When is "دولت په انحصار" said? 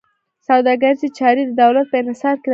1.61-2.35